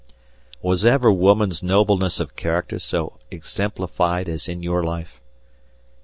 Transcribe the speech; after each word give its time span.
Was 0.63 0.83
ever 0.83 1.11
woman's 1.11 1.61
nobleness 1.61 2.19
of 2.19 2.35
character 2.35 2.79
so 2.79 3.19
exemplified 3.29 4.27
as 4.27 4.49
in 4.49 4.63
your 4.63 4.81
life? 4.81 5.21